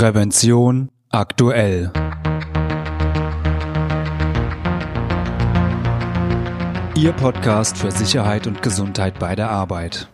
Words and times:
Prävention 0.00 0.90
aktuell. 1.10 1.92
Ihr 6.96 7.12
Podcast 7.12 7.76
für 7.76 7.90
Sicherheit 7.90 8.46
und 8.46 8.62
Gesundheit 8.62 9.18
bei 9.18 9.36
der 9.36 9.50
Arbeit. 9.50 10.08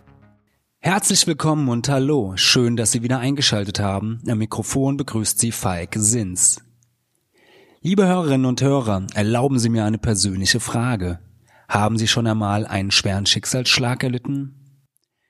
Herzlich 0.79 1.25
willkommen 1.25 1.69
und 1.69 1.87
hallo. 1.87 2.33
Schön, 2.35 2.75
dass 2.75 2.91
Sie 2.91 3.01
wieder 3.01 3.19
eingeschaltet 3.19 3.79
haben. 3.79 4.21
Am 4.27 4.39
Mikrofon 4.39 4.97
begrüßt 4.97 5.39
Sie 5.39 5.53
Falk 5.53 5.95
Sins. 5.95 6.61
Liebe 7.79 8.05
Hörerinnen 8.05 8.45
und 8.45 8.61
Hörer, 8.61 9.07
erlauben 9.13 9.57
Sie 9.57 9.69
mir 9.69 9.85
eine 9.85 9.99
persönliche 9.99 10.59
Frage. 10.59 11.21
Haben 11.69 11.97
Sie 11.97 12.09
schon 12.09 12.27
einmal 12.27 12.67
einen 12.67 12.91
schweren 12.91 13.25
Schicksalsschlag 13.25 14.03
erlitten? 14.03 14.66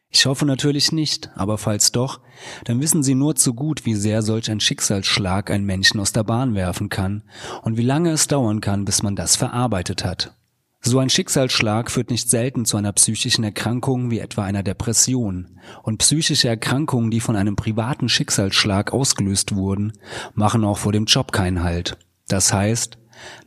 Ich 0.09 0.25
hoffe 0.25 0.45
natürlich 0.45 0.91
nicht, 0.91 1.29
aber 1.35 1.57
falls 1.57 1.91
doch, 1.91 2.21
dann 2.63 2.79
wissen 2.79 3.03
Sie 3.03 3.13
nur 3.13 3.35
zu 3.35 3.53
gut, 3.53 3.85
wie 3.85 3.95
sehr 3.95 4.21
solch 4.21 4.49
ein 4.49 4.59
Schicksalsschlag 4.59 5.51
einen 5.51 5.65
Menschen 5.65 5.99
aus 5.99 6.13
der 6.13 6.23
Bahn 6.23 6.55
werfen 6.55 6.89
kann 6.89 7.23
und 7.61 7.77
wie 7.77 7.83
lange 7.83 8.11
es 8.11 8.27
dauern 8.27 8.61
kann, 8.61 8.85
bis 8.85 9.03
man 9.03 9.15
das 9.15 9.35
verarbeitet 9.35 10.05
hat. 10.05 10.33
So 10.79 10.99
ein 10.99 11.09
Schicksalsschlag 11.09 11.91
führt 11.91 12.11
nicht 12.11 12.29
selten 12.29 12.63
zu 12.63 12.77
einer 12.77 12.93
psychischen 12.93 13.43
Erkrankung 13.43 14.09
wie 14.09 14.19
etwa 14.19 14.43
einer 14.45 14.63
Depression. 14.63 15.59
Und 15.83 15.97
psychische 15.97 16.47
Erkrankungen, 16.47 17.11
die 17.11 17.19
von 17.19 17.35
einem 17.35 17.55
privaten 17.55 18.07
Schicksalsschlag 18.07 18.93
ausgelöst 18.93 19.55
wurden, 19.55 19.93
machen 20.33 20.63
auch 20.63 20.77
vor 20.77 20.93
dem 20.93 21.05
Job 21.05 21.33
keinen 21.33 21.63
Halt. 21.63 21.97
Das 22.29 22.53
heißt, 22.53 22.97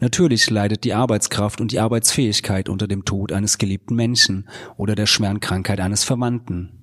Natürlich 0.01 0.51
leidet 0.51 0.84
die 0.84 0.95
Arbeitskraft 0.95 1.60
und 1.60 1.73
die 1.73 1.80
Arbeitsfähigkeit 1.80 2.69
unter 2.69 2.88
dem 2.88 3.05
Tod 3.05 3.33
eines 3.33 3.59
geliebten 3.59 3.95
Menschen 3.95 4.48
oder 4.77 4.95
der 4.95 5.06
schweren 5.06 5.41
Krankheit 5.41 5.80
eines 5.80 6.05
Verwandten. 6.05 6.80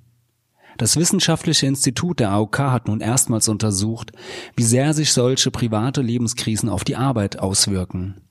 Das 0.78 0.96
Wissenschaftliche 0.96 1.66
Institut 1.66 2.20
der 2.20 2.32
AOK 2.32 2.60
hat 2.60 2.88
nun 2.88 3.02
erstmals 3.02 3.48
untersucht, 3.48 4.12
wie 4.56 4.64
sehr 4.64 4.94
sich 4.94 5.12
solche 5.12 5.50
private 5.50 6.02
Lebenskrisen 6.02 6.70
auf 6.70 6.84
die 6.84 6.96
Arbeit 6.96 7.40
auswirken. 7.40 8.22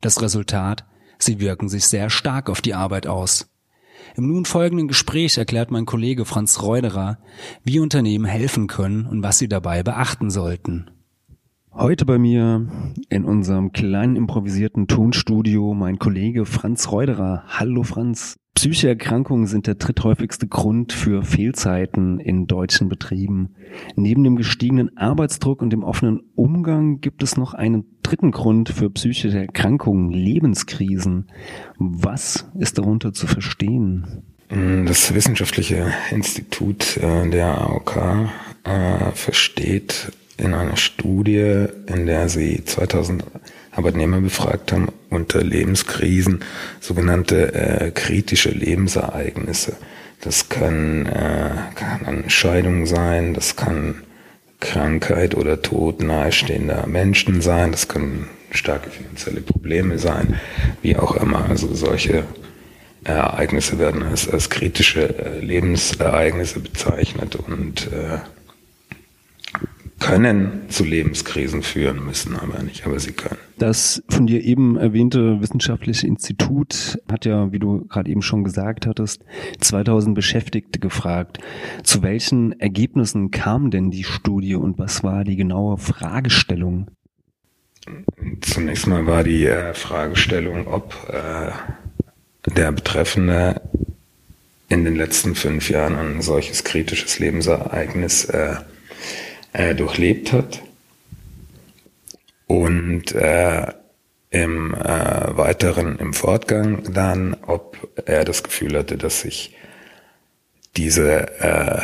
Das 0.00 0.22
Resultat, 0.22 0.86
sie 1.18 1.38
wirken 1.38 1.68
sich 1.68 1.86
sehr 1.86 2.08
stark 2.08 2.48
auf 2.48 2.62
die 2.62 2.74
Arbeit 2.74 3.06
aus. 3.06 3.50
Im 4.14 4.28
nun 4.28 4.46
folgenden 4.46 4.88
Gespräch 4.88 5.36
erklärt 5.36 5.70
mein 5.70 5.84
Kollege 5.84 6.24
Franz 6.24 6.62
Reuderer, 6.62 7.18
wie 7.64 7.80
Unternehmen 7.80 8.24
helfen 8.24 8.66
können 8.66 9.06
und 9.06 9.22
was 9.22 9.38
sie 9.38 9.48
dabei 9.48 9.82
beachten 9.82 10.30
sollten. 10.30 10.90
Heute 11.78 12.06
bei 12.06 12.16
mir 12.16 12.66
in 13.10 13.26
unserem 13.26 13.70
kleinen 13.70 14.16
improvisierten 14.16 14.88
Tonstudio 14.88 15.74
mein 15.74 15.98
Kollege 15.98 16.46
Franz 16.46 16.90
Reuderer. 16.90 17.44
Hallo 17.48 17.82
Franz. 17.82 18.36
Psychische 18.54 18.88
Erkrankungen 18.88 19.46
sind 19.46 19.66
der 19.66 19.74
dritthäufigste 19.74 20.46
Grund 20.46 20.94
für 20.94 21.22
Fehlzeiten 21.22 22.18
in 22.18 22.46
deutschen 22.46 22.88
Betrieben. 22.88 23.56
Neben 23.94 24.24
dem 24.24 24.36
gestiegenen 24.36 24.96
Arbeitsdruck 24.96 25.60
und 25.60 25.68
dem 25.68 25.84
offenen 25.84 26.22
Umgang 26.34 27.02
gibt 27.02 27.22
es 27.22 27.36
noch 27.36 27.52
einen 27.52 27.84
dritten 28.02 28.30
Grund 28.30 28.70
für 28.70 28.88
psychische 28.88 29.38
Erkrankungen, 29.38 30.10
Lebenskrisen. 30.12 31.30
Was 31.78 32.48
ist 32.58 32.78
darunter 32.78 33.12
zu 33.12 33.26
verstehen? 33.26 34.22
Das 34.48 35.12
Wissenschaftliche 35.12 35.92
Institut 36.10 36.96
äh, 36.96 37.28
der 37.28 37.60
AOK 37.60 37.96
äh, 38.64 39.10
versteht 39.12 40.12
in 40.36 40.54
einer 40.54 40.76
Studie, 40.76 41.66
in 41.86 42.06
der 42.06 42.28
sie 42.28 42.64
2000 42.64 43.24
Arbeitnehmer 43.72 44.20
befragt 44.20 44.72
haben, 44.72 44.88
unter 45.10 45.42
Lebenskrisen 45.42 46.40
sogenannte 46.80 47.54
äh, 47.54 47.90
kritische 47.90 48.50
Lebensereignisse. 48.50 49.76
Das 50.20 50.48
kann, 50.48 51.06
äh, 51.06 51.50
kann 51.74 52.06
eine 52.06 52.30
Scheidung 52.30 52.86
sein, 52.86 53.34
das 53.34 53.56
kann 53.56 54.02
Krankheit 54.60 55.34
oder 55.34 55.60
Tod 55.60 56.02
nahestehender 56.02 56.86
Menschen 56.86 57.42
sein, 57.42 57.70
das 57.72 57.88
können 57.88 58.28
starke 58.50 58.90
finanzielle 58.90 59.42
Probleme 59.42 59.98
sein, 59.98 60.40
wie 60.80 60.96
auch 60.96 61.14
immer. 61.16 61.48
Also 61.48 61.74
solche 61.74 62.24
Ereignisse 63.04 63.78
werden 63.78 64.02
als, 64.02 64.28
als 64.28 64.50
kritische 64.50 65.18
äh, 65.18 65.40
Lebensereignisse 65.40 66.60
bezeichnet 66.60 67.36
und 67.36 67.88
äh, 67.92 68.18
können 69.98 70.68
zu 70.68 70.84
Lebenskrisen 70.84 71.62
führen, 71.62 72.04
müssen 72.04 72.36
aber 72.36 72.62
nicht, 72.62 72.86
aber 72.86 73.00
sie 73.00 73.12
können. 73.12 73.38
Das 73.58 74.02
von 74.08 74.26
dir 74.26 74.44
eben 74.44 74.76
erwähnte 74.76 75.40
wissenschaftliche 75.40 76.06
Institut 76.06 76.98
hat 77.10 77.24
ja, 77.24 77.50
wie 77.52 77.58
du 77.58 77.86
gerade 77.86 78.10
eben 78.10 78.20
schon 78.20 78.44
gesagt 78.44 78.86
hattest, 78.86 79.24
2000 79.60 80.14
Beschäftigte 80.14 80.78
gefragt. 80.78 81.38
Zu 81.82 82.02
welchen 82.02 82.58
Ergebnissen 82.60 83.30
kam 83.30 83.70
denn 83.70 83.90
die 83.90 84.04
Studie 84.04 84.54
und 84.54 84.78
was 84.78 85.02
war 85.02 85.24
die 85.24 85.36
genaue 85.36 85.78
Fragestellung? 85.78 86.90
Zunächst 88.42 88.86
mal 88.86 89.06
war 89.06 89.22
die 89.24 89.46
äh, 89.46 89.72
Fragestellung, 89.72 90.66
ob 90.66 90.94
äh, 91.08 91.52
der 92.50 92.72
Betreffende 92.72 93.62
in 94.68 94.84
den 94.84 94.96
letzten 94.96 95.34
fünf 95.34 95.70
Jahren 95.70 95.96
ein 95.96 96.22
solches 96.22 96.64
kritisches 96.64 97.18
Lebensereignis 97.18 98.24
äh, 98.26 98.56
äh, 99.56 99.74
durchlebt 99.74 100.32
hat 100.32 100.62
und 102.46 103.12
äh, 103.12 103.66
im 104.30 104.74
äh, 104.74 105.36
weiteren, 105.36 105.98
im 105.98 106.12
Fortgang 106.12 106.92
dann, 106.92 107.36
ob 107.46 107.76
er 108.04 108.24
das 108.24 108.42
Gefühl 108.42 108.76
hatte, 108.76 108.98
dass 108.98 109.22
sich 109.22 109.54
diese 110.76 111.40
äh, 111.40 111.80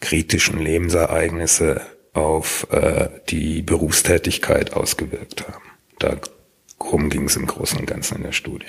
kritischen 0.00 0.58
Lebensereignisse 0.58 1.80
auf 2.12 2.66
äh, 2.72 3.08
die 3.28 3.62
Berufstätigkeit 3.62 4.72
ausgewirkt 4.72 5.46
haben. 5.46 5.64
Darum 5.98 7.08
ging 7.08 7.24
es 7.24 7.36
im 7.36 7.46
Großen 7.46 7.78
und 7.78 7.86
Ganzen 7.86 8.16
in 8.16 8.22
der 8.24 8.32
Studie. 8.32 8.66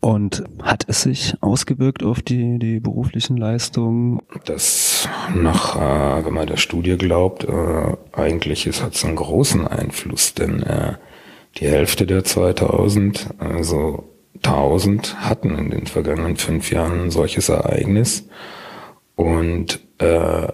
Und 0.00 0.44
hat 0.62 0.84
es 0.88 1.02
sich 1.02 1.34
ausgewirkt 1.40 2.02
auf 2.02 2.20
die, 2.22 2.58
die 2.58 2.80
beruflichen 2.80 3.36
Leistungen? 3.36 4.20
Das 4.44 4.87
nach, 5.34 5.76
äh, 5.76 6.24
wenn 6.24 6.32
man 6.32 6.46
der 6.46 6.56
Studie 6.56 6.96
glaubt, 6.96 7.44
äh, 7.44 7.96
eigentlich 8.12 8.66
ist, 8.66 8.82
hat 8.82 8.94
es 8.94 9.04
einen 9.04 9.16
großen 9.16 9.66
Einfluss, 9.66 10.34
denn 10.34 10.62
äh, 10.62 10.94
die 11.58 11.66
Hälfte 11.66 12.06
der 12.06 12.24
2000, 12.24 13.28
also 13.38 14.08
1000, 14.36 15.20
hatten 15.20 15.56
in 15.56 15.70
den 15.70 15.86
vergangenen 15.86 16.36
fünf 16.36 16.70
Jahren 16.70 17.02
ein 17.02 17.10
solches 17.10 17.48
Ereignis. 17.48 18.28
Und 19.16 19.80
äh, 19.98 20.48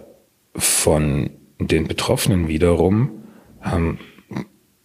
von 0.55 1.29
den 1.59 1.87
Betroffenen 1.87 2.47
wiederum 2.47 3.23
haben 3.61 3.99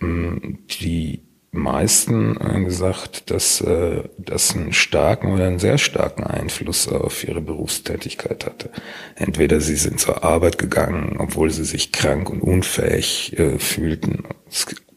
mh, 0.00 0.58
die 0.80 1.22
meisten 1.52 2.38
gesagt, 2.64 3.30
dass 3.30 3.60
äh, 3.60 4.04
das 4.18 4.54
einen 4.54 4.72
starken 4.72 5.32
oder 5.32 5.46
einen 5.46 5.58
sehr 5.58 5.78
starken 5.78 6.24
Einfluss 6.24 6.86
auf 6.88 7.26
ihre 7.26 7.40
Berufstätigkeit 7.40 8.46
hatte. 8.46 8.70
Entweder 9.16 9.60
sie 9.60 9.76
sind 9.76 9.98
zur 9.98 10.22
Arbeit 10.22 10.58
gegangen, 10.58 11.16
obwohl 11.18 11.50
sie 11.50 11.64
sich 11.64 11.90
krank 11.92 12.30
und 12.30 12.40
unfähig 12.40 13.36
äh, 13.38 13.58
fühlten, 13.58 14.24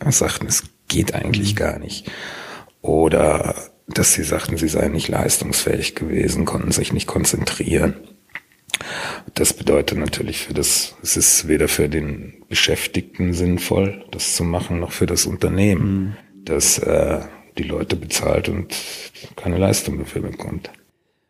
sagten, 0.07 0.47
es 0.47 0.63
geht 0.87 1.15
eigentlich 1.15 1.53
mhm. 1.53 1.57
gar 1.57 1.79
nicht. 1.79 2.11
Oder 2.81 3.55
dass 3.87 4.13
sie 4.13 4.23
sagten, 4.23 4.57
sie 4.57 4.67
seien 4.67 4.91
nicht 4.91 5.07
leistungsfähig 5.07 5.95
gewesen, 5.95 6.45
konnten 6.45 6.71
sich 6.71 6.93
nicht 6.93 7.07
konzentrieren. 7.07 7.95
Das 9.33 9.53
bedeutet 9.53 9.97
natürlich 9.97 10.45
für 10.45 10.53
das, 10.53 10.95
es 11.01 11.17
ist 11.17 11.47
weder 11.47 11.67
für 11.67 11.89
den 11.89 12.43
Beschäftigten 12.49 13.33
sinnvoll, 13.33 14.05
das 14.11 14.35
zu 14.35 14.43
machen, 14.43 14.79
noch 14.79 14.91
für 14.91 15.05
das 15.05 15.25
Unternehmen. 15.25 15.93
Mhm 15.93 16.17
dass 16.45 16.77
äh, 16.79 17.21
die 17.57 17.63
Leute 17.63 17.95
bezahlt 17.95 18.49
und 18.49 18.75
keine 19.35 19.57
Leistung 19.57 19.99
dafür 19.99 20.21
bekommt. 20.21 20.71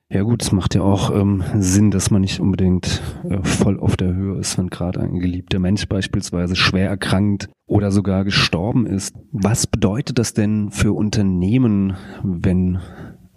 Ja 0.10 0.22
gut, 0.22 0.44
es 0.44 0.52
macht 0.52 0.76
ja 0.76 0.82
auch 0.84 1.10
ähm, 1.10 1.44
Sinn, 1.58 1.90
dass 1.90 2.12
man 2.12 2.22
nicht 2.22 2.40
unbedingt 2.40 3.02
äh, 3.28 3.42
voll 3.42 3.80
auf 3.80 3.98
der 3.98 4.14
Höhe 4.14 4.38
ist, 4.38 4.60
wenn 4.60 4.70
gerade 4.70 5.00
ein 5.00 5.20
geliebter 5.20 5.58
Mensch 5.58 5.88
beispielsweise 5.88 6.56
schwer 6.56 6.88
erkrankt 6.88 7.50
oder 7.66 7.92
sogar 7.92 8.24
gestorben 8.24 8.86
ist. 8.86 9.16
Was 9.32 9.66
bedeutet 9.66 10.20
das 10.20 10.36
denn 10.36 10.70
für 10.70 10.94
Unternehmen, 10.94 11.96
wenn 12.22 12.80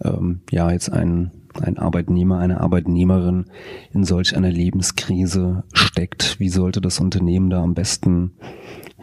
ähm, 0.03 0.41
ja 0.51 0.69
jetzt 0.71 0.93
ein, 0.93 1.31
ein 1.59 1.79
Arbeitnehmer, 1.79 2.37
eine 2.37 2.61
Arbeitnehmerin 2.61 3.45
in 3.91 4.03
solch 4.03 4.37
einer 4.37 4.51
Lebenskrise 4.51 5.63
steckt? 5.73 6.39
Wie 6.39 6.49
sollte 6.49 6.79
das 6.79 6.99
Unternehmen 6.99 7.49
da 7.49 7.63
am 7.63 7.73
besten 7.73 8.33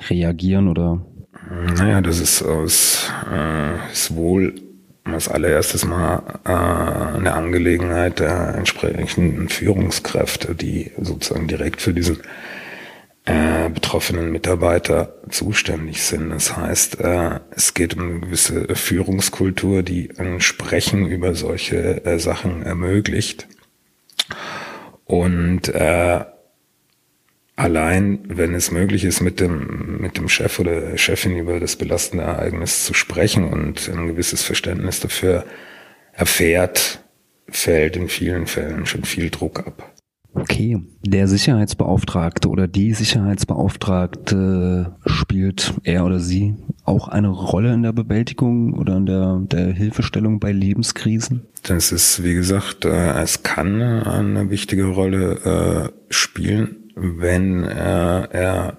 reagieren 0.08 0.68
oder 0.68 1.04
naja, 1.50 2.00
das 2.00 2.20
ist 2.20 2.42
aus 2.42 3.10
äh, 3.30 3.92
ist 3.92 4.14
wohl 4.14 4.54
als 5.04 5.28
allererstes 5.28 5.84
mal 5.84 6.40
äh, 6.44 7.16
eine 7.18 7.34
Angelegenheit 7.34 8.20
der 8.20 8.54
entsprechenden 8.54 9.48
Führungskräfte, 9.48 10.54
die 10.54 10.92
sozusagen 10.98 11.46
direkt 11.46 11.82
für 11.82 11.92
diesen 11.92 12.18
äh, 13.26 13.68
betroffenen 13.68 14.32
Mitarbeiter 14.32 15.14
zuständig 15.30 16.02
sind. 16.02 16.30
Das 16.30 16.56
heißt, 16.56 17.00
äh, 17.00 17.40
es 17.50 17.74
geht 17.74 17.96
um 17.96 18.02
eine 18.02 18.20
gewisse 18.20 18.74
Führungskultur, 18.74 19.82
die 19.82 20.10
ein 20.18 20.40
Sprechen 20.40 21.06
über 21.06 21.34
solche 21.34 22.04
äh, 22.04 22.18
Sachen 22.18 22.62
ermöglicht. 22.62 23.46
Und 25.04 25.68
äh, 25.68 26.24
allein, 27.56 28.20
wenn 28.26 28.54
es 28.54 28.70
möglich 28.70 29.04
ist, 29.04 29.20
mit 29.20 29.40
dem, 29.40 29.98
mit 30.00 30.16
dem 30.16 30.28
Chef 30.28 30.58
oder 30.58 30.96
Chefin 30.96 31.36
über 31.36 31.60
das 31.60 31.76
belastende 31.76 32.24
Ereignis 32.24 32.84
zu 32.84 32.94
sprechen 32.94 33.44
und 33.44 33.88
ein 33.88 34.08
gewisses 34.08 34.42
Verständnis 34.42 35.00
dafür 35.00 35.44
erfährt, 36.12 37.00
fällt 37.48 37.96
in 37.96 38.08
vielen 38.08 38.46
Fällen 38.46 38.86
schon 38.86 39.04
viel 39.04 39.30
Druck 39.30 39.60
ab. 39.60 39.90
Okay, 40.36 40.82
der 41.06 41.28
Sicherheitsbeauftragte 41.28 42.48
oder 42.48 42.66
die 42.66 42.92
Sicherheitsbeauftragte 42.92 44.96
spielt 45.06 45.74
er 45.84 46.04
oder 46.04 46.18
sie 46.18 46.56
auch 46.82 47.06
eine 47.06 47.28
Rolle 47.28 47.72
in 47.72 47.84
der 47.84 47.92
Bewältigung 47.92 48.74
oder 48.74 48.96
in 48.96 49.06
der, 49.06 49.40
der 49.44 49.72
Hilfestellung 49.72 50.40
bei 50.40 50.50
Lebenskrisen? 50.50 51.42
Das 51.62 51.92
ist, 51.92 52.24
wie 52.24 52.34
gesagt, 52.34 52.84
äh, 52.84 53.22
es 53.22 53.44
kann 53.44 53.80
eine 53.80 54.50
wichtige 54.50 54.86
Rolle 54.86 55.38
äh, 55.44 55.88
spielen 56.12 56.83
wenn 56.94 57.64
er, 57.64 58.28
er 58.32 58.78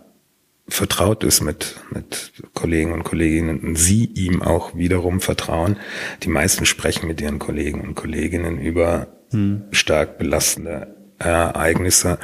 vertraut 0.68 1.24
ist 1.24 1.42
mit, 1.42 1.76
mit 1.92 2.34
Kollegen 2.54 2.92
und 2.92 3.04
Kolleginnen 3.04 3.60
und 3.60 3.76
sie 3.76 4.06
ihm 4.06 4.42
auch 4.42 4.76
wiederum 4.76 5.22
vertrauen. 5.22 5.78
Die 6.24 6.30
meisten 6.30 6.66
sprechen 6.66 7.08
mit 7.08 7.22
ihren 7.22 7.40
Kollegen 7.40 7.82
und 7.82 7.96
Kolleginnen 7.96 8.60
über 8.60 9.08
hm. 9.30 9.66
stark 9.72 10.18
belastende 10.18 10.96
Ereignisse 11.20 12.18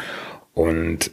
und 0.53 1.11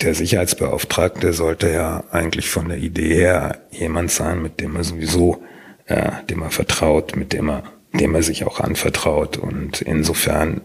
der 0.00 0.14
Sicherheitsbeauftragte 0.14 1.32
sollte 1.32 1.70
ja 1.70 2.04
eigentlich 2.10 2.50
von 2.50 2.68
der 2.68 2.78
Idee 2.78 3.14
her 3.14 3.62
jemand 3.70 4.10
sein, 4.10 4.40
mit 4.40 4.60
dem 4.60 4.76
er 4.76 4.84
sowieso, 4.84 5.42
äh, 5.86 6.12
dem 6.30 6.42
er 6.42 6.50
vertraut, 6.50 7.16
mit 7.16 7.32
dem 7.32 7.48
er, 7.48 7.64
dem 7.92 8.14
er 8.14 8.22
sich 8.22 8.44
auch 8.44 8.60
anvertraut 8.60 9.36
und 9.36 9.82
insofern 9.82 10.60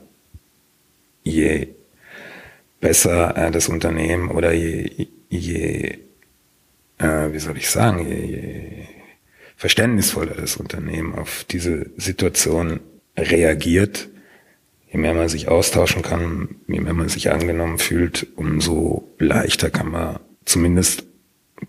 je 1.23 1.69
besser 2.83 3.35
äh, 3.37 3.49
das 3.49 3.69
Unternehmen 3.69 4.29
oder 4.29 4.53
je, 4.53 5.07
je 5.29 5.97
äh, 6.99 7.31
wie 7.31 7.39
soll 7.39 7.57
ich 7.57 7.69
sagen, 7.69 8.07
je, 8.07 8.25
je 8.25 8.85
verständnisvoller 9.55 10.35
das 10.35 10.57
Unternehmen 10.57 11.15
auf 11.15 11.45
diese 11.49 11.89
Situation 11.95 12.81
reagiert, 13.17 14.09
je 14.91 14.99
mehr 14.99 15.13
man 15.13 15.29
sich 15.29 15.47
austauschen 15.47 16.01
kann, 16.01 16.55
je 16.67 16.81
mehr 16.81 16.93
man 16.93 17.07
sich 17.07 17.31
angenommen 17.31 17.79
fühlt, 17.79 18.27
umso 18.35 19.07
leichter 19.17 19.69
kann 19.69 19.89
man 19.89 20.19
zumindest 20.43 21.05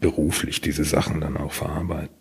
beruflich 0.01 0.61
diese 0.61 0.85
Sachen 0.85 1.21
dann 1.21 1.37
auch 1.37 1.53
verarbeiten. 1.53 2.17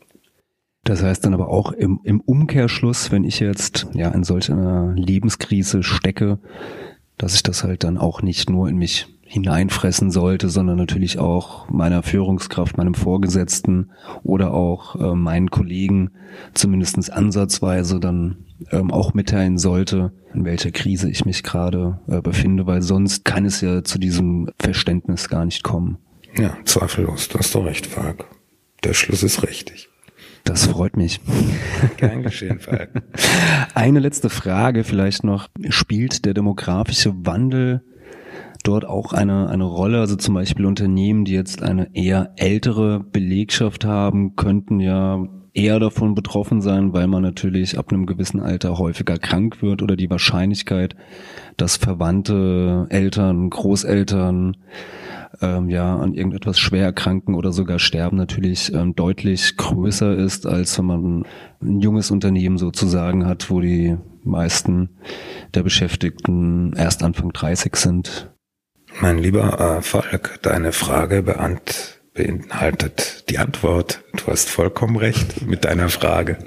Das 0.84 1.02
heißt 1.02 1.26
dann 1.26 1.34
aber 1.34 1.48
auch 1.48 1.72
im, 1.72 2.00
im 2.04 2.20
Umkehrschluss, 2.22 3.12
wenn 3.12 3.24
ich 3.24 3.40
jetzt 3.40 3.88
ja 3.94 4.10
in 4.10 4.24
solch 4.24 4.52
einer 4.52 4.94
Lebenskrise 4.96 5.82
stecke, 5.82 6.40
dass 7.24 7.36
ich 7.36 7.44
das 7.44 7.64
halt 7.64 7.86
dann 7.86 7.98
auch 7.98 8.22
nicht 8.22 8.50
nur 8.50 8.68
in 8.68 8.76
mich 8.76 9.08
hineinfressen 9.24 10.12
sollte, 10.12 10.50
sondern 10.50 10.76
natürlich 10.76 11.20
auch 11.20 11.70
meiner 11.70 12.04
Führungskraft, 12.04 12.78
meinem 12.78 12.96
Vorgesetzten 12.96 13.92
oder 14.24 14.54
auch 14.54 14.98
äh, 15.00 15.16
meinen 15.16 15.50
Kollegen 15.50 16.12
zumindestens 16.54 17.10
ansatzweise 17.10 18.02
dann 18.02 18.44
ähm, 18.72 18.92
auch 18.92 19.14
mitteilen 19.14 19.58
sollte, 19.58 20.12
in 20.34 20.44
welcher 20.44 20.72
Krise 20.72 21.10
ich 21.10 21.24
mich 21.24 21.44
gerade 21.44 22.02
äh, 22.10 22.22
befinde, 22.22 22.68
weil 22.68 22.82
sonst 22.82 23.24
kann 23.24 23.46
es 23.46 23.62
ja 23.62 23.86
zu 23.86 24.00
diesem 24.00 24.50
Verständnis 24.60 25.30
gar 25.30 25.46
nicht 25.46 25.64
kommen. 25.64 26.00
Ja, 26.38 26.58
zweifellos, 26.66 27.30
du 27.30 27.40
hast 27.40 27.56
doch 27.56 27.64
recht, 27.64 27.86
Falk. 27.86 28.26
Der 28.84 28.94
Schluss 28.94 29.24
ist 29.24 29.44
richtig. 29.44 29.88
Das 30.44 30.68
freut 30.68 30.98
mich. 30.98 31.22
Gern 31.98 32.24
geschehen, 32.24 32.60
Falk. 32.60 32.90
Eine 33.74 34.00
letzte 34.00 34.30
Frage 34.30 34.84
vielleicht 34.84 35.24
noch. 35.24 35.48
Spielt 35.70 36.26
der 36.26 36.34
demografische 36.34 37.14
Wandel 37.26 37.82
dort 38.64 38.86
auch 38.86 39.14
eine, 39.14 39.50
eine 39.50 39.64
Rolle? 39.64 40.00
Also 40.00 40.16
zum 40.16 40.34
Beispiel 40.34 40.66
Unternehmen, 40.66 41.24
die 41.26 41.34
jetzt 41.34 41.64
eine 41.64 41.96
eher 41.96 42.34
ältere 42.36 43.00
Belegschaft 43.00 43.86
haben, 43.86 44.36
könnten 44.36 44.80
ja 44.80 45.26
eher 45.54 45.80
davon 45.80 46.16
betroffen 46.16 46.62
sein, 46.62 46.94
weil 46.94 47.08
man 47.08 47.22
natürlich 47.22 47.78
ab 47.78 47.92
einem 47.92 48.06
gewissen 48.06 48.40
Alter 48.40 48.78
häufiger 48.78 49.18
krank 49.18 49.62
wird 49.62 49.82
oder 49.82 49.96
die 49.96 50.10
Wahrscheinlichkeit, 50.10 50.96
dass 51.58 51.78
Verwandte, 51.78 52.88
Eltern, 52.90 53.50
Großeltern 53.50 54.58
ähm, 55.42 55.70
ja 55.70 55.96
an 55.96 56.14
irgendetwas 56.14 56.60
schwer 56.60 56.86
erkranken 56.86 57.36
oder 57.36 57.52
sogar 57.52 57.80
sterben 57.80 58.18
natürlich 58.18 58.74
ähm, 58.74 58.96
deutlich 58.96 59.58
größer 59.58 60.16
ist, 60.16 60.48
als 60.48 60.78
wenn 60.78 60.86
man 60.86 61.26
ein 61.62 61.80
junges 61.82 62.10
Unternehmen 62.10 62.58
sozusagen 62.58 63.26
hat, 63.26 63.50
wo 63.50 63.60
die 63.60 63.98
meisten 64.24 64.90
der 65.54 65.64
Beschäftigten 65.64 66.74
erst 66.74 67.04
Anfang 67.04 67.32
30 67.32 67.76
sind. 67.76 68.32
Mein 69.02 69.18
lieber 69.18 69.60
äh, 69.60 69.82
Falk, 69.82 70.40
deine 70.42 70.72
Frage 70.72 71.24
beant 71.24 72.03
beinhaltet 72.14 73.30
die 73.30 73.38
Antwort. 73.38 74.04
Du 74.16 74.28
hast 74.28 74.50
vollkommen 74.50 74.96
recht 74.96 75.46
mit 75.46 75.66
deiner 75.66 75.90
Frage. 75.90 76.38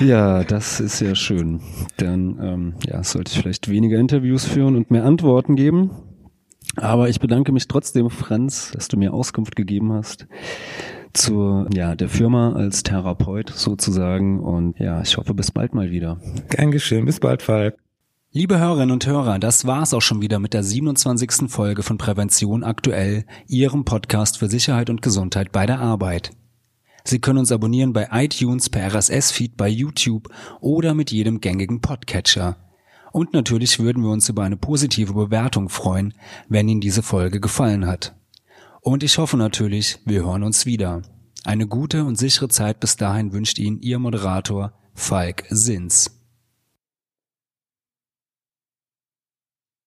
Ja, 0.00 0.42
das 0.42 0.80
ist 0.80 0.98
sehr 0.98 1.14
schön. 1.14 1.60
Dann 1.96 2.38
ähm, 2.42 2.74
ja, 2.84 3.04
sollte 3.04 3.32
ich 3.32 3.40
vielleicht 3.40 3.68
weniger 3.68 3.98
Interviews 3.98 4.44
führen 4.44 4.76
und 4.76 4.90
mehr 4.90 5.04
Antworten 5.04 5.54
geben. 5.54 5.90
Aber 6.76 7.08
ich 7.08 7.20
bedanke 7.20 7.52
mich 7.52 7.68
trotzdem, 7.68 8.10
Franz, 8.10 8.72
dass 8.72 8.88
du 8.88 8.96
mir 8.96 9.12
Auskunft 9.12 9.56
gegeben 9.56 9.92
hast 9.92 10.26
zur 11.12 11.68
ja 11.74 11.94
der 11.94 12.08
Firma 12.08 12.54
als 12.54 12.82
Therapeut 12.82 13.50
sozusagen 13.50 14.40
und 14.40 14.78
ja 14.78 15.02
ich 15.02 15.16
hoffe 15.18 15.34
bis 15.34 15.50
bald 15.50 15.74
mal 15.74 15.90
wieder. 15.90 16.18
Gern 16.48 16.70
geschehen, 16.70 17.04
bis 17.04 17.20
bald, 17.20 17.42
Falk. 17.42 17.76
Liebe 18.34 18.58
Hörerinnen 18.58 18.92
und 18.92 19.06
Hörer, 19.06 19.38
das 19.38 19.66
war's 19.66 19.92
auch 19.92 20.00
schon 20.00 20.22
wieder 20.22 20.38
mit 20.38 20.54
der 20.54 20.64
27. 20.64 21.50
Folge 21.50 21.82
von 21.82 21.98
Prävention 21.98 22.64
aktuell, 22.64 23.26
Ihrem 23.46 23.84
Podcast 23.84 24.38
für 24.38 24.48
Sicherheit 24.48 24.88
und 24.88 25.02
Gesundheit 25.02 25.52
bei 25.52 25.66
der 25.66 25.80
Arbeit. 25.80 26.30
Sie 27.04 27.18
können 27.18 27.40
uns 27.40 27.52
abonnieren 27.52 27.92
bei 27.92 28.08
iTunes, 28.10 28.70
per 28.70 28.90
RSS-Feed 28.90 29.58
bei 29.58 29.68
YouTube 29.68 30.30
oder 30.62 30.94
mit 30.94 31.10
jedem 31.10 31.42
gängigen 31.42 31.82
Podcatcher. 31.82 32.56
Und 33.12 33.34
natürlich 33.34 33.78
würden 33.78 34.02
wir 34.02 34.10
uns 34.10 34.30
über 34.30 34.44
eine 34.44 34.56
positive 34.56 35.12
Bewertung 35.12 35.68
freuen, 35.68 36.14
wenn 36.48 36.70
Ihnen 36.70 36.80
diese 36.80 37.02
Folge 37.02 37.38
gefallen 37.38 37.86
hat. 37.86 38.16
Und 38.80 39.02
ich 39.02 39.18
hoffe 39.18 39.36
natürlich, 39.36 39.98
wir 40.06 40.24
hören 40.24 40.42
uns 40.42 40.64
wieder. 40.64 41.02
Eine 41.44 41.66
gute 41.66 42.06
und 42.06 42.16
sichere 42.16 42.48
Zeit 42.48 42.80
bis 42.80 42.96
dahin 42.96 43.34
wünscht 43.34 43.58
Ihnen 43.58 43.82
Ihr 43.82 43.98
Moderator 43.98 44.72
Falk 44.94 45.44
Sins. 45.50 46.21